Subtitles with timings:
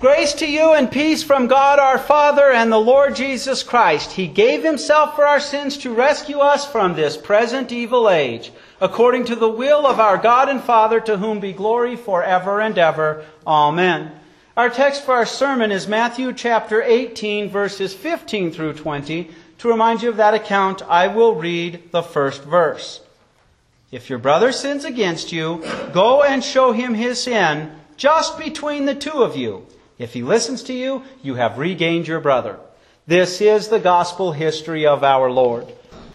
[0.00, 4.12] Grace to you and peace from God our Father and the Lord Jesus Christ.
[4.12, 9.24] He gave himself for our sins to rescue us from this present evil age, according
[9.24, 13.24] to the will of our God and Father, to whom be glory forever and ever.
[13.44, 14.12] Amen.
[14.56, 19.28] Our text for our sermon is Matthew chapter 18, verses 15 through 20.
[19.58, 23.00] To remind you of that account, I will read the first verse.
[23.90, 28.94] If your brother sins against you, go and show him his sin just between the
[28.94, 29.66] two of you.
[29.98, 32.58] If he listens to you, you have regained your brother.
[33.06, 35.66] This is the gospel history of our Lord.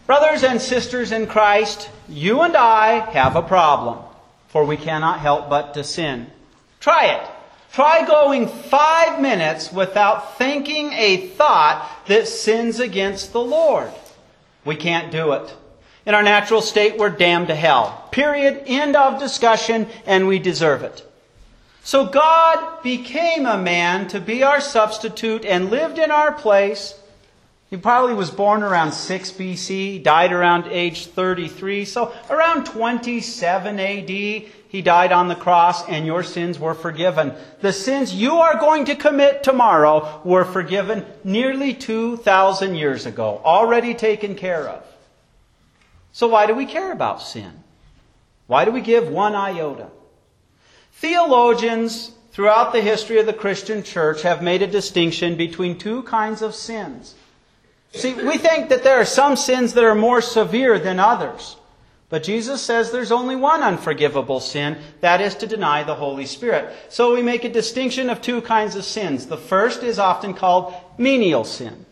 [0.05, 4.00] Brothers and sisters in Christ, you and I have a problem,
[4.48, 6.27] for we cannot help but to sin.
[6.80, 7.30] Try it.
[7.74, 13.90] Try going five minutes without thinking a thought that sins against the Lord.
[14.63, 15.54] We can't do it.
[16.05, 18.08] In our natural state, we're damned to hell.
[18.12, 18.63] Period.
[18.68, 21.10] End of discussion, and we deserve it.
[21.84, 26.98] So God became a man to be our substitute and lived in our place.
[27.70, 31.84] He probably was born around 6 BC, died around age 33.
[31.84, 37.34] So around 27 AD, he died on the cross and your sins were forgiven.
[37.60, 43.94] The sins you are going to commit tomorrow were forgiven nearly 2,000 years ago, already
[43.94, 44.85] taken care of.
[46.13, 47.52] So why do we care about sin?
[48.48, 49.90] Why do we give one iota?
[50.94, 56.41] Theologians throughout the history of the Christian church have made a distinction between two kinds
[56.41, 57.16] of sins.
[57.91, 61.58] See, we think that there are some sins that are more severe than others.
[62.10, 66.72] But Jesus says there's only one unforgivable sin, that is to deny the Holy Spirit.
[66.90, 69.25] So we make a distinction of two kinds of sins.
[69.25, 71.85] The first is often called venial sin.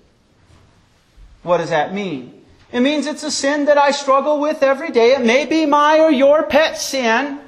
[1.43, 2.43] What does that mean?
[2.71, 5.13] It means it's a sin that I struggle with every day.
[5.13, 7.39] It may be my or your pet sin,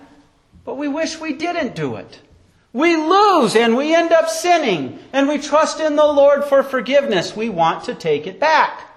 [0.66, 2.19] but we wish we didn't do it.
[2.72, 7.36] We lose and we end up sinning, and we trust in the Lord for forgiveness.
[7.36, 8.89] We want to take it back.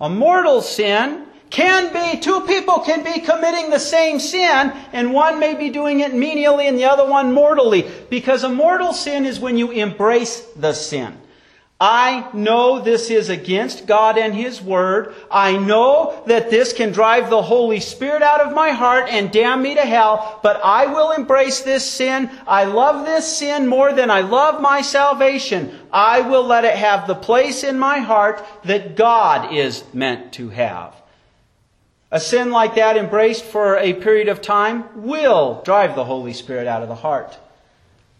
[0.00, 5.38] A mortal sin can be, two people can be committing the same sin, and one
[5.38, 7.88] may be doing it venially and the other one mortally.
[8.10, 11.16] Because a mortal sin is when you embrace the sin.
[11.84, 15.16] I know this is against God and His Word.
[15.28, 19.60] I know that this can drive the Holy Spirit out of my heart and damn
[19.60, 22.30] me to hell, but I will embrace this sin.
[22.46, 25.76] I love this sin more than I love my salvation.
[25.92, 30.50] I will let it have the place in my heart that God is meant to
[30.50, 30.94] have.
[32.12, 36.68] A sin like that embraced for a period of time will drive the Holy Spirit
[36.68, 37.36] out of the heart.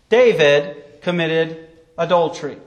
[0.08, 2.58] David committed adultery.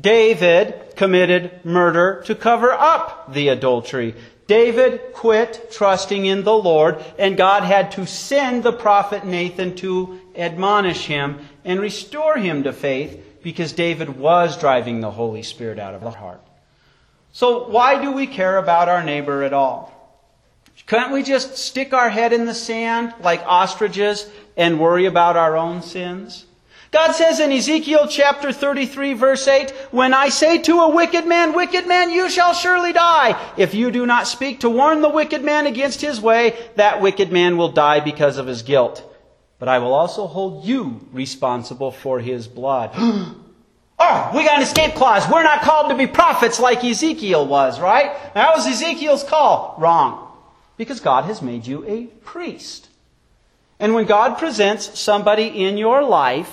[0.00, 4.14] David committed murder to cover up the adultery.
[4.46, 10.20] David quit trusting in the Lord, and God had to send the prophet Nathan to
[10.34, 15.94] admonish him and restore him to faith because David was driving the Holy Spirit out
[15.94, 16.40] of the heart.
[17.32, 19.92] So, why do we care about our neighbor at all?
[20.86, 25.56] Can't we just stick our head in the sand like ostriches and worry about our
[25.56, 26.46] own sins?
[26.90, 31.54] God says in Ezekiel chapter 33 verse 8, When I say to a wicked man,
[31.54, 33.40] wicked man, you shall surely die.
[33.56, 37.30] If you do not speak to warn the wicked man against his way, that wicked
[37.30, 39.06] man will die because of his guilt.
[39.60, 42.90] But I will also hold you responsible for his blood.
[42.96, 45.30] oh, we got an escape clause.
[45.30, 48.16] We're not called to be prophets like Ezekiel was, right?
[48.34, 49.76] That was Ezekiel's call.
[49.78, 50.26] Wrong.
[50.76, 52.88] Because God has made you a priest.
[53.78, 56.50] And when God presents somebody in your life,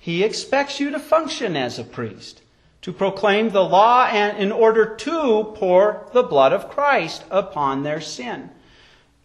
[0.00, 2.40] he expects you to function as a priest,
[2.80, 8.00] to proclaim the law and in order to pour the blood of Christ upon their
[8.00, 8.48] sin.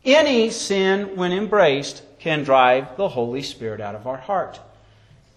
[0.03, 4.59] Any sin, when embraced, can drive the Holy Spirit out of our heart.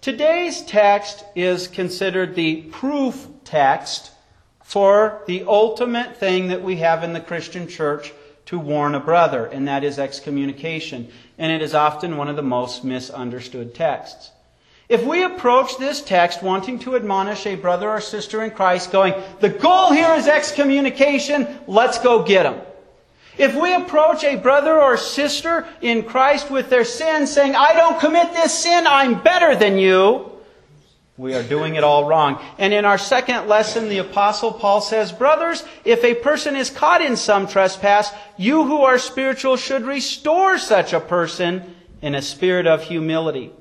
[0.01, 4.11] Today's text is considered the proof text
[4.61, 8.11] for the ultimate thing that we have in the Christian church
[8.47, 11.07] to warn a brother, and that is excommunication.
[11.37, 14.31] And it is often one of the most misunderstood texts.
[14.89, 19.13] If we approach this text wanting to admonish a brother or sister in Christ, going,
[19.39, 22.59] the goal here is excommunication, let's go get them.
[23.37, 27.99] If we approach a brother or sister in Christ with their sin, saying, I don't
[27.99, 30.31] commit this sin, I'm better than you,
[31.17, 32.43] we are doing it all wrong.
[32.57, 37.01] And in our second lesson, the Apostle Paul says, Brothers, if a person is caught
[37.01, 42.65] in some trespass, you who are spiritual should restore such a person in a spirit
[42.65, 43.51] of humility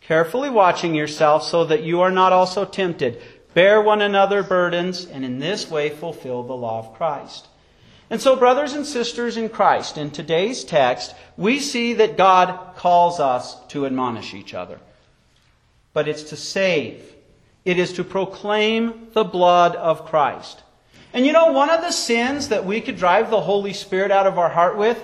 [0.00, 3.20] carefully watching yourself so that you are not also tempted.
[3.54, 7.48] Bear one another burdens, and in this way fulfill the law of Christ.
[8.08, 13.20] And so, brothers and sisters in Christ, in today's text, we see that God calls
[13.20, 14.80] us to admonish each other.
[15.92, 17.02] but it's to save.
[17.64, 20.62] It is to proclaim the blood of Christ.
[21.12, 24.26] And you know, one of the sins that we could drive the Holy Spirit out
[24.26, 25.02] of our heart with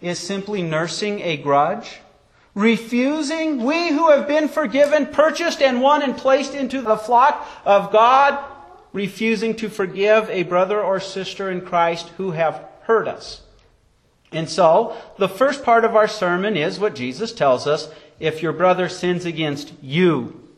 [0.00, 2.00] is simply nursing a grudge.
[2.56, 7.92] Refusing, we who have been forgiven, purchased and won and placed into the flock of
[7.92, 8.42] God,
[8.94, 13.42] refusing to forgive a brother or sister in Christ who have hurt us.
[14.32, 18.54] And so, the first part of our sermon is what Jesus tells us if your
[18.54, 20.48] brother sins against you,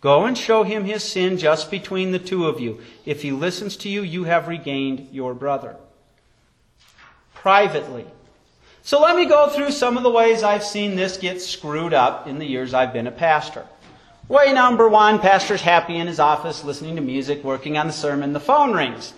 [0.00, 2.80] go and show him his sin just between the two of you.
[3.04, 5.76] If he listens to you, you have regained your brother.
[7.34, 8.06] Privately.
[8.84, 12.26] So let me go through some of the ways I've seen this get screwed up
[12.26, 13.64] in the years I've been a pastor.
[14.26, 18.32] Way number one, pastor's happy in his office, listening to music, working on the sermon.
[18.32, 19.12] The phone rings.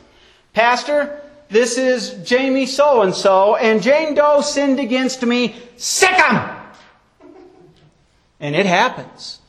[0.53, 1.19] Pastor,
[1.49, 5.57] this is Jamie so and so, and Jane Doe sinned against me.
[5.77, 6.57] Sick 'em!
[8.41, 9.41] And it happens.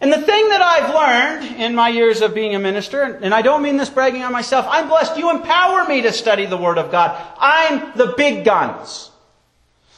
[0.00, 3.42] And the thing that I've learned in my years of being a minister, and I
[3.42, 5.16] don't mean this bragging on myself, I'm blessed.
[5.16, 7.16] You empower me to study the Word of God.
[7.38, 9.10] I'm the big guns.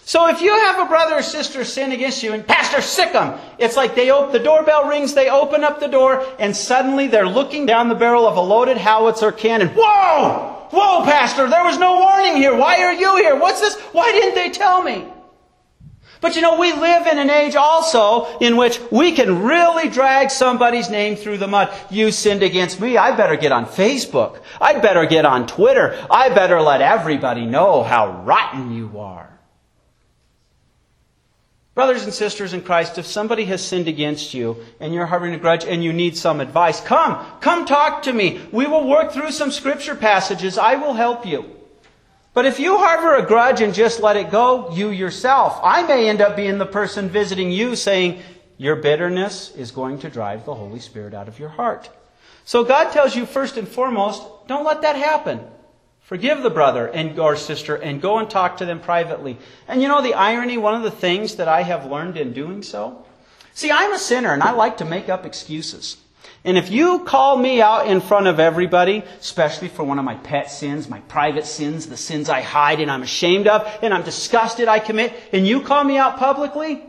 [0.06, 3.40] So if you have a brother or sister sin against you and Pastor sick them,
[3.58, 7.28] it's like they open, the doorbell rings, they open up the door, and suddenly they're
[7.28, 9.68] looking down the barrel of a loaded howitzer cannon.
[9.68, 10.68] Whoa!
[10.70, 12.54] Whoa, Pastor, there was no warning here.
[12.54, 13.36] Why are you here?
[13.36, 13.80] What's this?
[13.92, 15.06] Why didn't they tell me?
[16.20, 20.30] But you know, we live in an age also in which we can really drag
[20.30, 21.72] somebody's name through the mud.
[21.90, 22.96] You sinned against me.
[22.96, 24.40] I better get on Facebook.
[24.60, 25.96] I better get on Twitter.
[26.10, 29.33] I better let everybody know how rotten you are.
[31.74, 35.38] Brothers and sisters in Christ, if somebody has sinned against you and you're harboring a
[35.38, 38.40] grudge and you need some advice, come, come talk to me.
[38.52, 40.56] We will work through some scripture passages.
[40.56, 41.50] I will help you.
[42.32, 46.08] But if you harbor a grudge and just let it go, you yourself, I may
[46.08, 48.22] end up being the person visiting you saying,
[48.56, 51.90] your bitterness is going to drive the Holy Spirit out of your heart.
[52.44, 55.40] So God tells you first and foremost, don't let that happen.
[56.04, 59.38] Forgive the brother and or sister and go and talk to them privately.
[59.66, 62.62] And you know the irony, one of the things that I have learned in doing
[62.62, 63.06] so?
[63.54, 65.96] See, I'm a sinner and I like to make up excuses.
[66.44, 70.16] And if you call me out in front of everybody, especially for one of my
[70.16, 74.02] pet sins, my private sins, the sins I hide and I'm ashamed of and I'm
[74.02, 76.82] disgusted I commit, and you call me out publicly,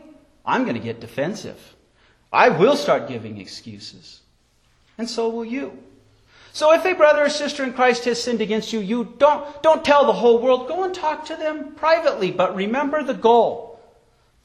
[0.45, 1.75] I'm going to get defensive.
[2.33, 4.19] I will start giving excuses.
[4.97, 5.84] And so will you.
[6.55, 9.83] So if a brother or sister in Christ has sinned against you, you don't, don't
[9.83, 10.69] tell the whole world.
[10.69, 12.31] Go and talk to them privately.
[12.31, 13.77] But remember the goal.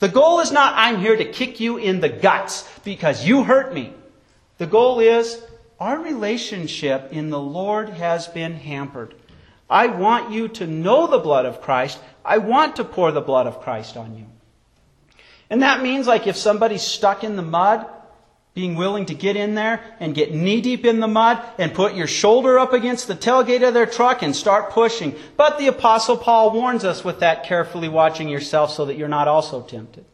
[0.01, 3.73] The goal is not, I'm here to kick you in the guts because you hurt
[3.73, 3.93] me.
[4.59, 5.41] The goal is,
[5.79, 9.15] our relationship in the Lord has been hampered.
[9.71, 12.01] I want you to know the blood of Christ.
[12.25, 14.27] I want to pour the blood of Christ on you.
[15.49, 17.87] And that means like if somebody's stuck in the mud,
[18.61, 21.95] being willing to get in there and get knee deep in the mud and put
[21.95, 25.17] your shoulder up against the tailgate of their truck and start pushing.
[25.39, 29.29] But the apostle Paul warns us with that carefully watching yourself so that you're not
[29.29, 30.05] also tempted.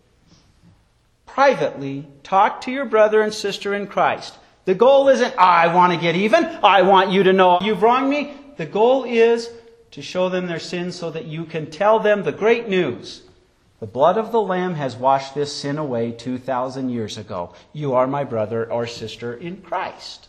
[1.27, 4.39] Privately, talk to your brother and sister in Christ.
[4.65, 6.45] The goal isn't, I want to get even.
[6.45, 8.33] I want you to know you've wronged me.
[8.59, 9.51] The goal is
[9.91, 13.23] to show them their sins so that you can tell them the great news
[13.79, 17.53] the blood of the Lamb has washed this sin away 2,000 years ago.
[17.75, 20.29] You are my brother or sister in Christ.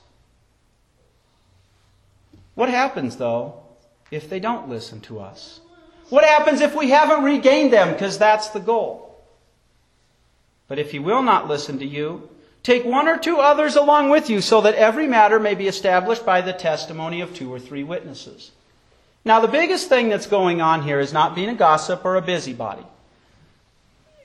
[2.55, 3.61] What happens, though,
[4.11, 5.61] if they don't listen to us?
[6.09, 7.93] What happens if we haven't regained them?
[7.93, 9.17] Because that's the goal.
[10.67, 12.29] But if he will not listen to you,
[12.63, 16.25] take one or two others along with you so that every matter may be established
[16.25, 18.51] by the testimony of two or three witnesses.
[19.23, 22.21] Now, the biggest thing that's going on here is not being a gossip or a
[22.21, 22.83] busybody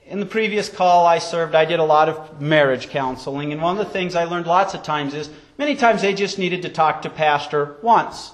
[0.07, 3.77] in the previous call I served, I did a lot of marriage counseling, and one
[3.77, 6.69] of the things I learned lots of times is many times they just needed to
[6.69, 8.31] talk to pastor once.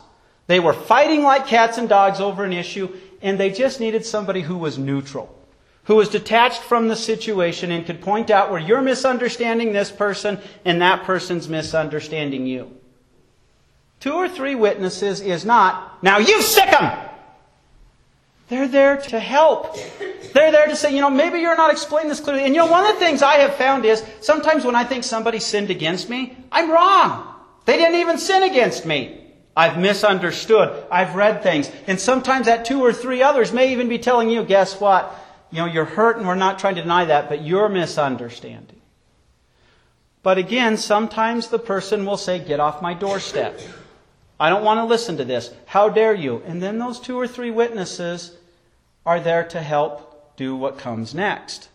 [0.48, 4.42] They were fighting like cats and dogs over an issue, and they just needed somebody
[4.42, 5.36] who was neutral,
[5.84, 10.40] who was detached from the situation and could point out where you're misunderstanding this person
[10.66, 12.76] and that person's misunderstanding you.
[14.00, 17.09] Two or three witnesses is not, now you sick 'em!
[18.50, 19.75] They're there to help.
[20.34, 22.44] They're there to say, you know, maybe you're not explaining this clearly.
[22.46, 25.03] And you know, one of the things I have found is sometimes when I think
[25.03, 27.36] somebody sinned against me, I'm wrong.
[27.65, 29.15] They didn't even sin against me.
[29.56, 30.86] I've misunderstood.
[30.91, 31.70] I've read things.
[31.86, 35.13] And sometimes that two or three others may even be telling you, guess what?
[35.51, 38.82] You know, you're hurt and we're not trying to deny that, but you're misunderstanding.
[40.24, 43.60] But again, sometimes the person will say, get off my doorstep.
[44.39, 45.53] I don't want to listen to this.
[45.65, 46.41] How dare you?
[46.46, 48.38] And then those two or three witnesses
[49.10, 51.68] are there to help do what comes next.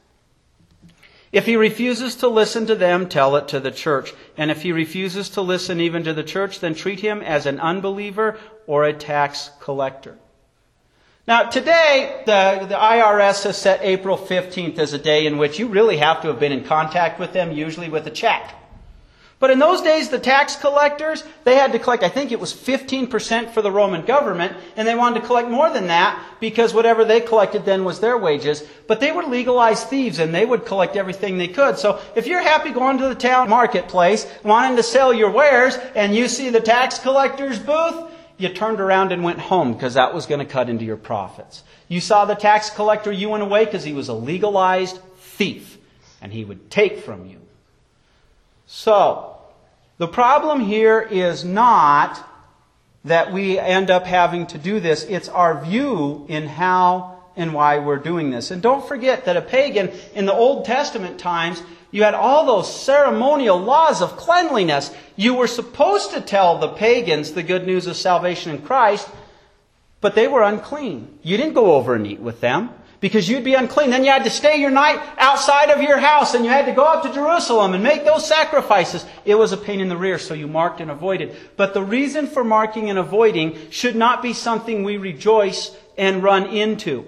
[1.33, 4.14] If he refuses to listen to them, tell it to the church.
[4.37, 7.59] And if he refuses to listen even to the church, then treat him as an
[7.59, 8.38] unbeliever
[8.69, 10.17] or a tax collector.
[11.26, 15.67] Now, today, the, the IRS has set April 15th as a day in which you
[15.67, 18.55] really have to have been in contact with them, usually with a check.
[19.45, 22.55] But in those days, the tax collectors, they had to collect, I think it was
[22.55, 27.05] 15% for the Roman government, and they wanted to collect more than that because whatever
[27.05, 28.67] they collected then was their wages.
[28.87, 31.77] But they were legalized thieves and they would collect everything they could.
[31.77, 36.17] So if you're happy going to the town marketplace, wanting to sell your wares, and
[36.17, 40.25] you see the tax collector's booth, you turned around and went home because that was
[40.25, 41.65] going to cut into your profits.
[41.89, 45.77] You saw the tax collector, you went away because he was a legalized thief
[46.23, 47.41] and he would take from you.
[48.67, 49.34] So,
[49.99, 52.29] the problem here is not
[53.05, 57.79] that we end up having to do this, it's our view in how and why
[57.79, 58.51] we're doing this.
[58.51, 62.83] And don't forget that a pagan in the Old Testament times, you had all those
[62.83, 64.93] ceremonial laws of cleanliness.
[65.17, 69.09] You were supposed to tell the pagans the good news of salvation in Christ,
[70.01, 71.19] but they were unclean.
[71.23, 72.71] You didn't go over and eat with them
[73.04, 73.90] because you'd be unclean.
[73.90, 76.73] Then you had to stay your night outside of your house and you had to
[76.73, 79.04] go up to Jerusalem and make those sacrifices.
[79.26, 81.37] It was a pain in the rear, so you marked and avoided.
[81.58, 86.46] But the reason for marking and avoiding should not be something we rejoice and run
[86.46, 87.04] into.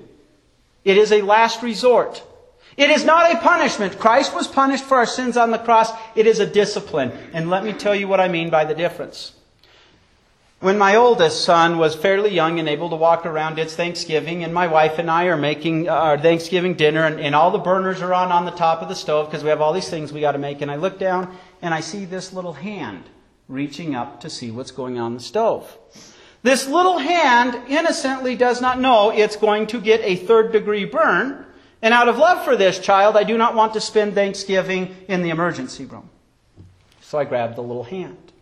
[0.84, 2.22] It is a last resort.
[2.76, 3.98] It is not a punishment.
[3.98, 5.90] Christ was punished for our sins on the cross.
[6.14, 7.10] It is a discipline.
[7.32, 9.32] And let me tell you what I mean by the difference.
[10.60, 14.54] When my oldest son was fairly young and able to walk around, it's Thanksgiving, and
[14.54, 18.00] my wife and I are making uh, our Thanksgiving dinner, and, and all the burners
[18.00, 20.20] are on on the top of the stove because we have all these things we
[20.20, 20.62] got to make.
[20.62, 23.04] And I look down and I see this little hand
[23.48, 25.76] reaching up to see what's going on the stove.
[26.42, 31.44] This little hand innocently does not know it's going to get a third degree burn.
[31.82, 35.22] And out of love for this child, I do not want to spend Thanksgiving in
[35.22, 36.08] the emergency room.
[37.02, 38.32] So I grab the little hand.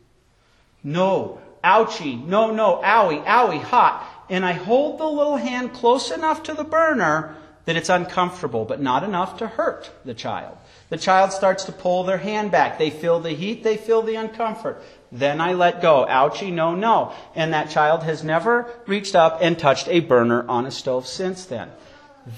[0.85, 4.07] No, ouchie, no, no, owie, owie, hot.
[4.31, 8.81] And I hold the little hand close enough to the burner that it's uncomfortable, but
[8.81, 10.57] not enough to hurt the child.
[10.91, 12.79] The child starts to pull their hand back.
[12.79, 14.83] They feel the heat, they feel the uncomfort.
[15.11, 16.07] Then I let go.
[16.09, 17.13] Ouchie, no, no.
[17.35, 21.47] And that child has never reached up and touched a burner on a stove since
[21.47, 21.71] then.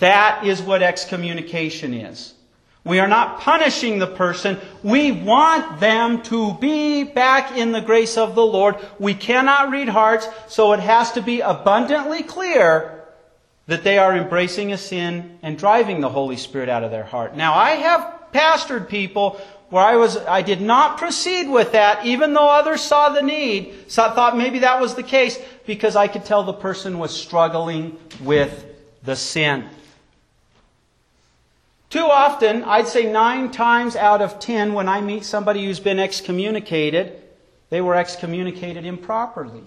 [0.01, 2.35] That is what excommunication is.
[2.87, 4.59] We are not punishing the person.
[4.85, 8.77] We want them to be back in the grace of the Lord.
[9.01, 13.05] We cannot read hearts, so it has to be abundantly clear
[13.67, 17.37] that they are embracing a sin and driving the Holy Spirit out of their heart.
[17.37, 19.41] Now, I have pastored people
[19.71, 23.91] where I was, I did not proceed with that, even though others saw the need,
[23.91, 27.99] so thought maybe that was the case, because I could tell the person was struggling
[28.23, 28.65] with
[29.03, 29.69] the sin.
[31.97, 35.99] Too often, I'd say nine times out of ten, when I meet somebody who's been
[35.99, 37.23] excommunicated,
[37.71, 39.63] they were excommunicated improperly.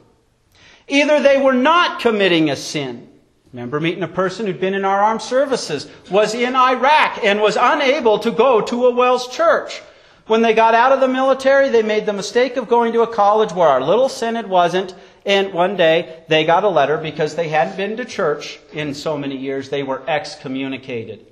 [0.88, 3.10] Either they were not committing a sin.
[3.52, 7.58] Remember meeting a person who'd been in our armed services, was in Iraq, and was
[7.60, 9.82] unable to go to a WELS church.
[10.28, 13.08] When they got out of the military, they made the mistake of going to a
[13.12, 14.94] college where our little synod wasn't,
[15.26, 19.18] and one day they got a letter because they hadn't been to church in so
[19.18, 21.26] many years, they were excommunicated.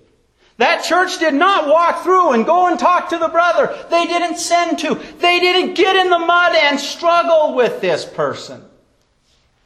[0.57, 3.77] That church did not walk through and go and talk to the brother.
[3.89, 4.95] They didn't send to.
[5.19, 8.63] They didn't get in the mud and struggle with this person.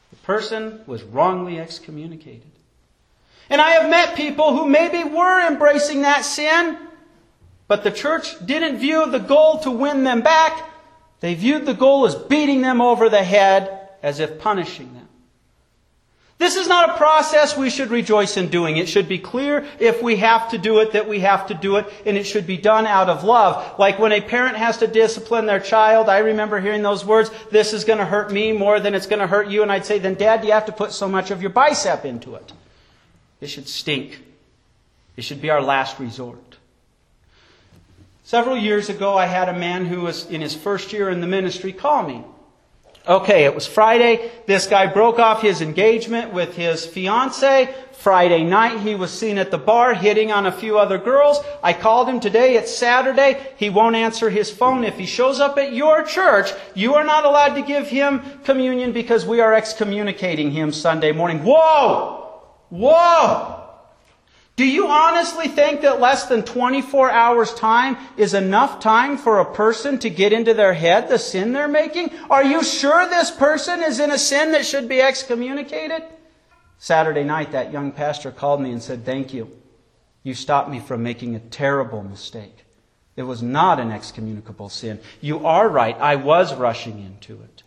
[0.10, 2.52] The person was wrongly excommunicated.
[3.50, 6.78] And I have met people who maybe were embracing that sin,
[7.68, 10.70] but the church didn't view the goal to win them back.
[11.22, 15.00] They viewed the goal as beating them over the head as if punishing them.
[16.42, 18.78] This is not a process we should rejoice in doing.
[18.78, 21.76] It should be clear if we have to do it that we have to do
[21.76, 23.78] it, and it should be done out of love.
[23.78, 27.74] Like when a parent has to discipline their child, I remember hearing those words, this
[27.74, 30.00] is going to hurt me more than it's going to hurt you, and I'd say,
[30.00, 32.52] then dad, you have to put so much of your bicep into it.
[33.40, 34.20] It should stink.
[35.18, 36.58] It should be our last resort.
[38.24, 41.28] Several years ago, I had a man who was in his first year in the
[41.28, 42.24] ministry call me.
[43.08, 44.31] Okay, it was Friday.
[44.46, 47.74] This guy broke off his engagement with his fiance.
[47.93, 51.39] Friday night, he was seen at the bar hitting on a few other girls.
[51.63, 52.58] I called him today.
[52.58, 53.39] It's Saturday.
[53.58, 54.84] He won't answer his phone.
[54.84, 58.91] If he shows up at your church, you are not allowed to give him communion
[58.91, 61.43] because we are excommunicating him Sunday morning.
[61.43, 62.41] Whoa!
[62.70, 63.61] Whoa!
[64.62, 69.53] Do you honestly think that less than 24 hours time is enough time for a
[69.56, 72.12] person to get into their head the sin they're making?
[72.30, 76.03] Are you sure this person is in a sin that should be excommunicated?
[76.77, 79.50] Saturday night, that young pastor called me and said, Thank you.
[80.22, 82.63] You stopped me from making a terrible mistake.
[83.15, 85.00] It was not an excommunicable sin.
[85.22, 85.98] You are right.
[86.00, 87.61] I was rushing into it.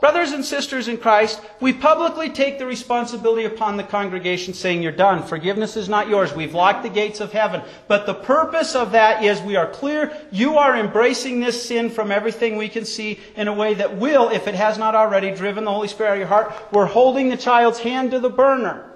[0.00, 4.92] Brothers and sisters in Christ, we publicly take the responsibility upon the congregation saying, You're
[4.92, 5.22] done.
[5.22, 6.34] Forgiveness is not yours.
[6.34, 7.62] We've locked the gates of heaven.
[7.88, 12.12] But the purpose of that is we are clear you are embracing this sin from
[12.12, 15.64] everything we can see in a way that will, if it has not already, driven
[15.64, 16.54] the Holy Spirit out of your heart.
[16.72, 18.95] We're holding the child's hand to the burner.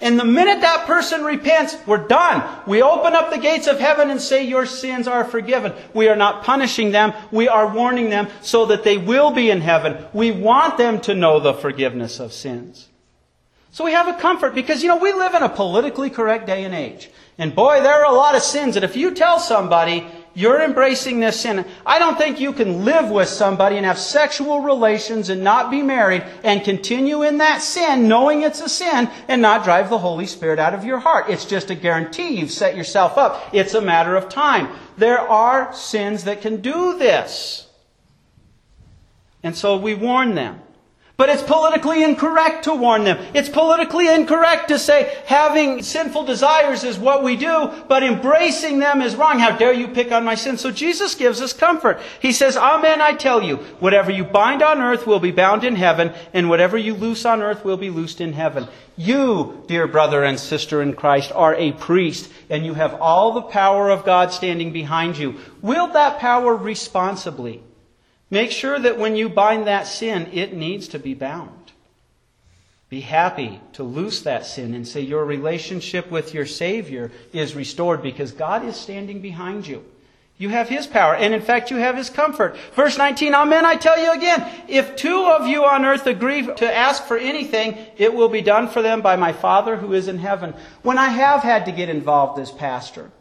[0.00, 2.42] And the minute that person repents, we're done.
[2.66, 5.72] We open up the gates of heaven and say, Your sins are forgiven.
[5.94, 7.14] We are not punishing them.
[7.30, 10.04] We are warning them so that they will be in heaven.
[10.12, 12.88] We want them to know the forgiveness of sins.
[13.70, 16.64] So we have a comfort because, you know, we live in a politically correct day
[16.64, 17.10] and age.
[17.38, 21.20] And boy, there are a lot of sins that if you tell somebody, you're embracing
[21.20, 21.64] this sin.
[21.86, 25.80] I don't think you can live with somebody and have sexual relations and not be
[25.80, 30.26] married and continue in that sin, knowing it's a sin, and not drive the Holy
[30.26, 31.26] Spirit out of your heart.
[31.28, 32.36] It's just a guarantee.
[32.36, 33.48] You've set yourself up.
[33.52, 34.68] It's a matter of time.
[34.98, 37.68] There are sins that can do this.
[39.44, 40.60] And so we warn them.
[41.16, 43.24] But it's politically incorrect to warn them.
[43.34, 49.00] It's politically incorrect to say having sinful desires is what we do, but embracing them
[49.00, 49.38] is wrong.
[49.38, 50.58] How dare you pick on my sin?
[50.58, 52.00] So Jesus gives us comfort.
[52.18, 55.76] He says, Amen, I tell you, whatever you bind on earth will be bound in
[55.76, 58.66] heaven, and whatever you loose on earth will be loosed in heaven.
[58.96, 63.42] You, dear brother and sister in Christ, are a priest, and you have all the
[63.42, 65.38] power of God standing behind you.
[65.62, 67.62] Wield that power responsibly.
[68.34, 71.70] Make sure that when you bind that sin, it needs to be bound.
[72.88, 78.02] Be happy to loose that sin and say your relationship with your Savior is restored
[78.02, 79.84] because God is standing behind you.
[80.36, 82.56] You have His power, and in fact, you have His comfort.
[82.74, 86.76] Verse 19, Amen, I tell you again, if two of you on earth agree to
[86.76, 90.18] ask for anything, it will be done for them by my Father who is in
[90.18, 90.54] heaven.
[90.82, 93.12] When I have had to get involved as pastor,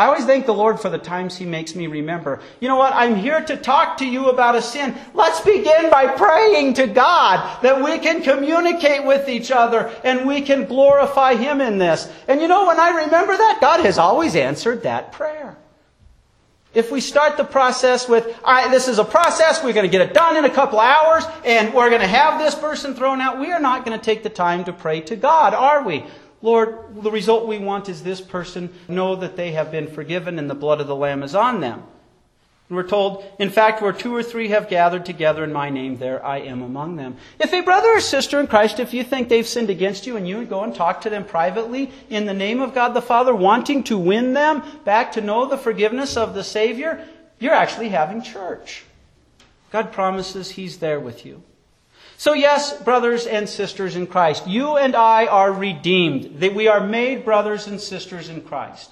[0.00, 2.40] I always thank the Lord for the times He makes me remember.
[2.58, 2.94] You know what?
[2.94, 4.96] I'm here to talk to you about a sin.
[5.12, 10.40] Let's begin by praying to God that we can communicate with each other and we
[10.40, 12.10] can glorify Him in this.
[12.28, 15.58] And you know, when I remember that, God has always answered that prayer.
[16.72, 19.92] If we start the process with, all right, this is a process, we're going to
[19.92, 23.20] get it done in a couple hours, and we're going to have this person thrown
[23.20, 26.06] out, we are not going to take the time to pray to God, are we?
[26.42, 30.48] Lord, the result we want is this person know that they have been forgiven and
[30.48, 31.82] the blood of the Lamb is on them.
[32.70, 36.24] We're told, in fact, where two or three have gathered together in my name, there
[36.24, 37.16] I am among them.
[37.40, 40.26] If a brother or sister in Christ, if you think they've sinned against you and
[40.26, 43.82] you go and talk to them privately in the name of God the Father, wanting
[43.84, 47.04] to win them back to know the forgiveness of the Savior,
[47.40, 48.84] you're actually having church.
[49.72, 51.42] God promises He's there with you.
[52.20, 56.40] So, yes, brothers and sisters in Christ, you and I are redeemed.
[56.40, 58.90] That we are made brothers and sisters in Christ.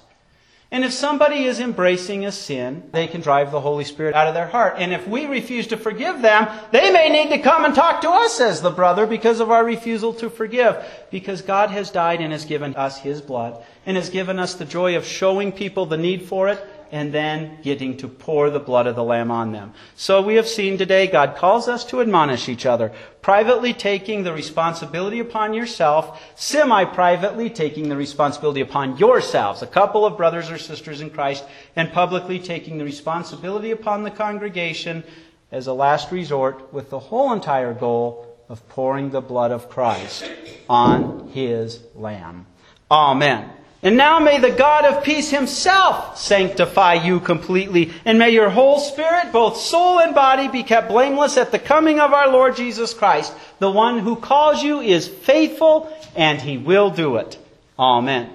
[0.71, 4.33] And if somebody is embracing a sin, they can drive the Holy Spirit out of
[4.33, 4.77] their heart.
[4.79, 8.09] And if we refuse to forgive them, they may need to come and talk to
[8.09, 10.83] us as the brother because of our refusal to forgive.
[11.11, 14.65] Because God has died and has given us His blood and has given us the
[14.65, 18.87] joy of showing people the need for it and then getting to pour the blood
[18.87, 19.73] of the Lamb on them.
[19.95, 24.33] So we have seen today God calls us to admonish each other, privately taking the
[24.33, 30.57] responsibility upon yourself, semi privately taking the responsibility upon yourselves, a couple of brothers or
[30.57, 31.43] sisters in Christ,
[31.75, 35.03] and publicly taking the responsibility upon the congregation
[35.51, 40.29] as a last resort with the whole entire goal of pouring the blood of Christ
[40.67, 42.47] on his Lamb.
[42.89, 43.51] Amen.
[43.81, 48.79] And now may the God of peace himself sanctify you completely, and may your whole
[48.79, 52.93] spirit, both soul and body, be kept blameless at the coming of our Lord Jesus
[52.93, 53.33] Christ.
[53.59, 57.37] The one who calls you is faithful, and he will do it.
[57.77, 58.29] Amen.